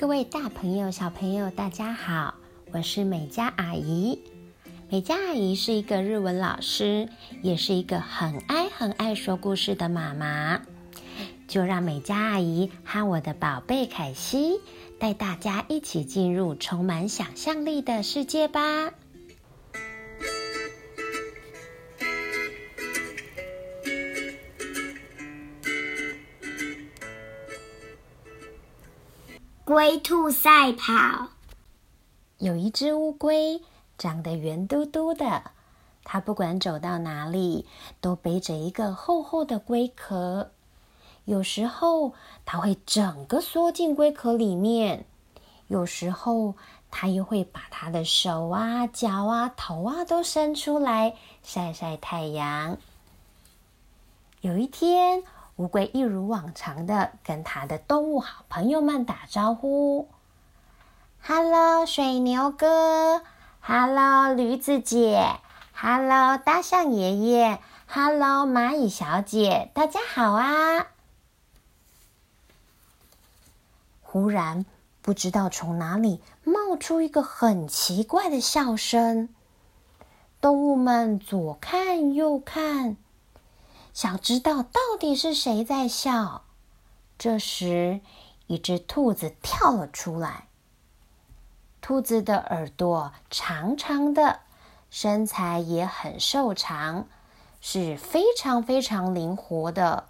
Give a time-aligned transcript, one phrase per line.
[0.00, 2.34] 各位大朋友、小朋友，大家好，
[2.72, 4.20] 我是美嘉阿姨。
[4.88, 7.08] 美嘉阿姨是一个日文老师，
[7.42, 10.62] 也是一个很爱很爱说故事的妈妈。
[11.48, 14.60] 就让美嘉阿姨和我的宝贝凯西
[15.00, 18.92] 带大家一起进入充满想象力的世界吧。
[29.68, 31.28] 龟兔赛跑。
[32.38, 33.60] 有一只乌龟，
[33.98, 35.42] 长得圆嘟嘟的。
[36.04, 37.66] 它不管走到哪里，
[38.00, 40.52] 都背着一个厚厚的龟壳。
[41.26, 42.14] 有时候，
[42.46, 45.00] 它会整个缩进龟壳里面；
[45.66, 46.54] 有时候，
[46.90, 52.78] 它又会把它的手啊、脚啊、头啊都伸出来晒晒太阳。
[54.40, 55.22] 有一天，
[55.58, 60.08] 乌龟一如往常的跟它的动物好朋友们打招呼。
[61.20, 63.22] ：“Hello，水牛哥。
[63.60, 65.40] ；Hello，驴子姐。
[65.74, 67.58] ；Hello，大象爷爷。
[67.88, 70.86] ；Hello，蚂蚁小姐，大家好啊！”
[74.00, 74.64] 忽然，
[75.02, 79.28] 不知道从哪里冒出一个很奇怪的笑声，
[80.40, 82.96] 动物们左看右看。
[83.98, 86.44] 想知道到底是谁在笑？
[87.18, 88.00] 这时，
[88.46, 90.46] 一只兔子跳了出来。
[91.80, 94.38] 兔子的耳朵长长的，
[94.88, 97.08] 身材也很瘦长，
[97.60, 100.06] 是非常非常灵活的。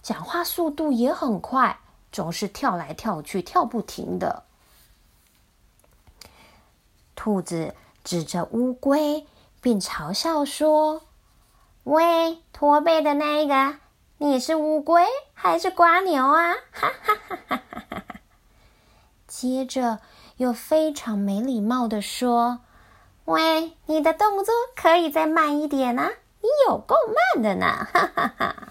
[0.00, 4.44] 讲话速度也很快，总是跳来跳去，跳不停的。
[7.14, 9.26] 兔子指着乌龟，
[9.60, 11.02] 并嘲笑说。
[11.84, 13.76] 喂，驼背的那一个，
[14.16, 16.54] 你是乌龟还是瓜牛啊？
[16.72, 18.04] 哈哈哈哈哈哈！
[19.26, 19.98] 接着
[20.38, 22.60] 又非常没礼貌的说
[23.26, 26.96] ：“喂，你的动作可以再慢一点啊，你有够
[27.34, 28.68] 慢的呢！”哈哈哈！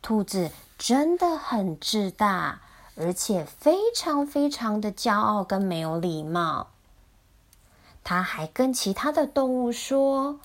[0.00, 2.62] 兔子真的很自大，
[2.96, 6.68] 而且非常非常的骄傲跟没有礼貌。
[8.02, 10.40] 他还跟其他的动物说。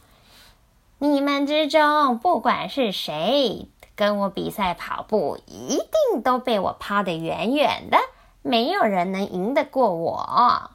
[0.97, 3.67] 你们之中，不管是谁
[3.97, 7.97] 跟我比赛跑步，一定都被我抛得远远的，
[8.41, 10.71] 没有人能赢得过我。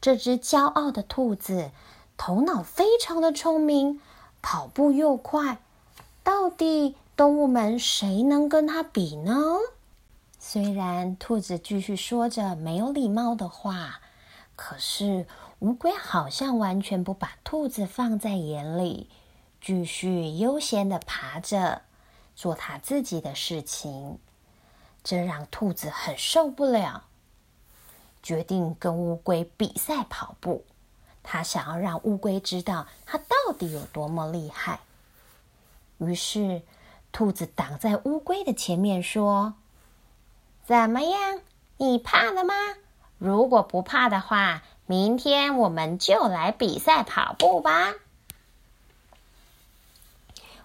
[0.00, 1.72] 这只骄傲的兔子，
[2.16, 4.00] 头脑非常的聪明，
[4.40, 5.58] 跑步又快。
[6.22, 9.34] 到底动物们谁能跟它比呢？
[10.38, 13.98] 虽然兔子继续说着没有礼貌的话，
[14.54, 15.26] 可是。
[15.60, 19.10] 乌龟好像完全不把兔子放在眼里，
[19.60, 21.82] 继续悠闲的爬着，
[22.34, 24.18] 做它自己的事情。
[25.04, 27.04] 这让兔子很受不了，
[28.22, 30.64] 决定跟乌龟比赛跑步。
[31.22, 34.80] 他想要让乌龟知道它到底有多么厉害。
[35.98, 36.62] 于是，
[37.12, 39.52] 兔子挡在乌龟的前面说
[40.64, 41.40] ：“怎么样？
[41.76, 42.54] 你怕了吗？
[43.18, 47.94] 如果不怕的话。”明天我们就来比赛跑步吧！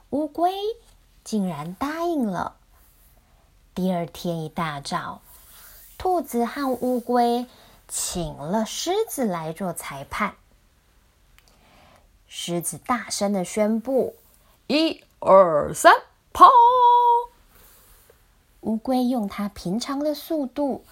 [0.10, 0.52] 乌龟
[1.24, 2.56] 竟然答应了。
[3.76, 5.22] 第二天一大早，
[6.00, 7.46] 兔子和乌龟
[7.88, 10.34] 请了狮子来做裁判。
[12.28, 14.16] 狮子大声的宣布
[14.66, 15.94] ：“一二三，
[16.34, 16.50] 跑！”
[18.62, 20.84] 乌龟用它平常的速度，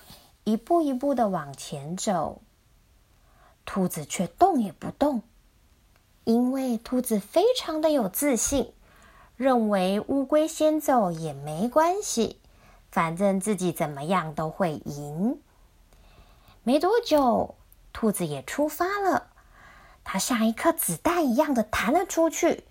[0.44, 2.40] 一步一步的往前走。
[3.66, 5.24] 兔子却动也不动，
[6.26, 8.74] 因为兔子非常的有自信，
[9.36, 12.40] 认为乌龟先走也没关系，
[12.92, 15.40] 反正自己怎么样都会赢。
[16.64, 17.56] 没多久，
[17.92, 19.28] 兔子也出发了，
[20.04, 22.66] 它像一颗子弹一样的弹了出去，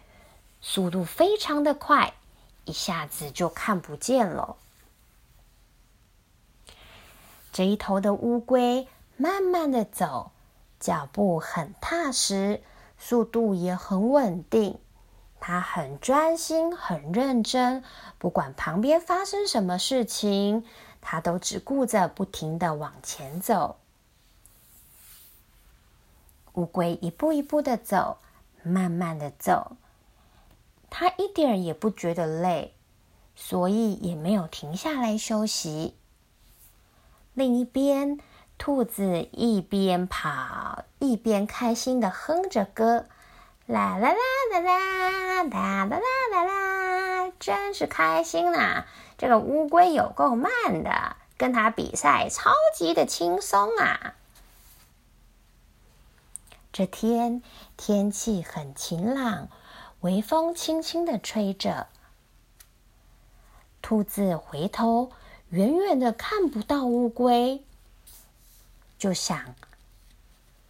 [0.60, 2.14] 速度非常的快，
[2.64, 4.56] 一下子就看不见了。
[7.52, 8.86] 这一头的乌龟
[9.16, 10.30] 慢慢的走。
[10.82, 12.60] 脚步很踏实，
[12.98, 14.80] 速度也很稳定。
[15.38, 17.84] 他很专心，很认真，
[18.18, 20.64] 不管旁边发生什么事情，
[21.00, 23.76] 他都只顾着不停的往前走。
[26.54, 28.18] 乌龟一步一步的走，
[28.64, 29.76] 慢慢的走，
[30.90, 32.74] 它一点也不觉得累，
[33.36, 35.96] 所以也没有停下来休息。
[37.34, 38.18] 另一边。
[38.64, 43.06] 兔子一边跑一边开心的哼着歌，
[43.66, 44.14] 啦啦啦
[44.52, 45.98] 啦啦啦啦啦
[46.30, 46.44] 啦
[47.26, 48.84] 啦，真是开心呐！
[49.18, 54.14] 这个乌龟有够慢的，跟它比赛超级的轻松啊！
[56.72, 57.42] 这天
[57.76, 59.48] 天气很晴朗，
[60.02, 61.88] 微风轻轻的吹着。
[63.82, 65.10] 兔子回头，
[65.48, 67.64] 远远的看不到乌龟，
[69.02, 69.56] 就想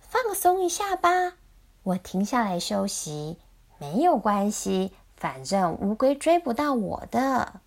[0.00, 1.34] 放松一下吧。
[1.82, 3.36] 我停下来休息，
[3.76, 7.60] 没有关系，反正乌龟追不到我的。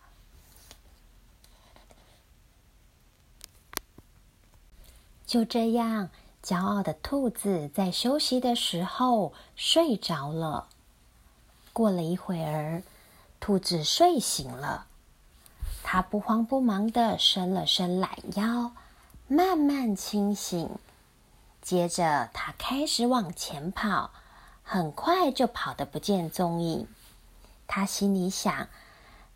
[5.28, 6.10] 就这样，
[6.44, 10.68] 骄傲的兔子在休息的时候睡着了。
[11.74, 12.82] 过了一会儿，
[13.40, 14.88] 兔子睡醒了。
[15.84, 18.72] 它不慌不忙的伸了伸懒腰，
[19.28, 20.70] 慢慢清醒。
[21.62, 24.12] 接着，他开始往前跑，
[24.62, 26.88] 很快就跑得不见踪影。
[27.66, 28.68] 他心里想：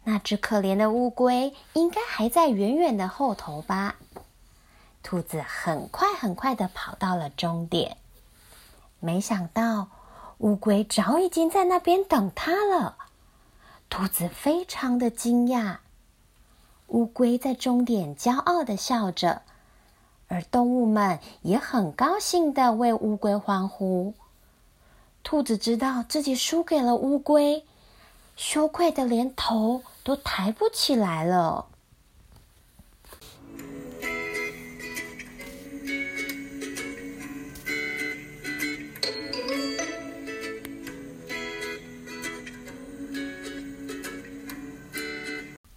[0.03, 3.95] 那只可怜的乌龟应该还在远远的后头吧。
[5.01, 7.97] 兔子很快很快的跑到了终点，
[8.99, 9.87] 没想到
[10.37, 12.95] 乌龟早已经在那边等它了。
[13.89, 15.77] 兔子非常的惊讶。
[16.89, 19.41] 乌龟在终点骄傲的笑着，
[20.29, 24.13] 而动物们也很高兴的为乌龟欢呼。
[25.23, 27.65] 兔子知道自己输给了乌龟，
[28.37, 31.65] 羞愧的连头都抬不起来了。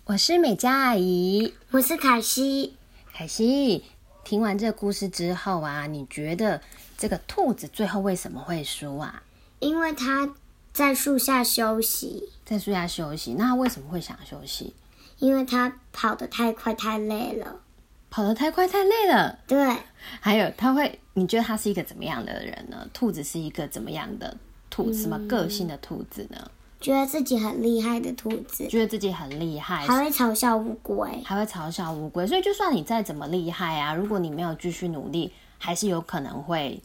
[0.04, 2.76] 我是美嘉阿姨，我是凯西。
[3.14, 3.84] 凯西，
[4.32, 6.58] 听完这个故事之后啊，你觉得
[6.96, 9.22] 这个兔子最后为什么会输啊？
[9.58, 10.34] 因为它
[10.72, 13.34] 在树下休息，在树下休息。
[13.34, 14.72] 那它为什么会想休息？
[15.18, 17.60] 因为它跑得太快，太累了。
[18.08, 19.38] 跑得太快，太累了。
[19.46, 19.76] 对。
[20.18, 20.98] 还有，它会？
[21.12, 22.88] 你觉得它是一个怎么样的人呢？
[22.94, 24.34] 兔子是一个怎么样的
[24.70, 24.90] 兔？
[24.94, 26.50] 什么个性的兔子呢？
[26.82, 32.26] 觉得自己很厉害的兔子，觉得自己很厉害，还会嘲笑乌龟，还会嘲笑乌龟。
[32.26, 36.82] 所以，就算你再怎么厉害啊，如果你没有继续努力，还是有可能会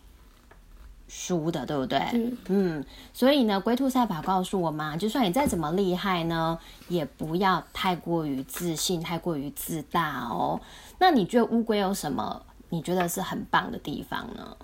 [1.07, 1.99] 输的，对不对？
[2.13, 2.85] 嗯嗯。
[3.11, 10.61] 所以呢，龟兔赛跑告诉我们，就算你再怎么厉害呢，也不要太过于自信，太过于自大哦。
[10.99, 14.57] 那你觉得乌龟有什么你觉得是很棒的地方呢？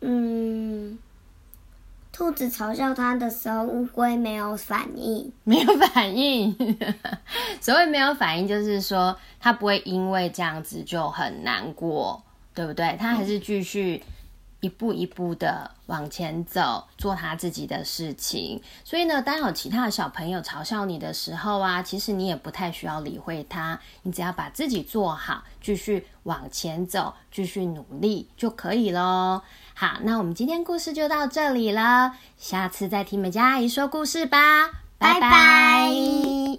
[0.00, 0.98] 嗯。
[2.16, 6.56] 兔子嘲笑它的时候，乌龟没有反应， 没有反应。
[7.60, 12.22] 所谓没有反应，就是说它不会因为这样子就很难过，
[12.54, 12.96] 对不对？
[13.00, 14.00] 它还是继续
[14.64, 18.62] 一步一步的往前走，做他自己的事情。
[18.82, 29.42] 所以呢，当有其他的小朋友嘲笑你的时候啊，其实你也不太需要理会他，你只要把自己做好，继续往前走，继续努力就可以喽。
[29.74, 36.53] 好，那我们今天故事就到这里了，下次再听美嘉阿姨说故事吧，拜拜。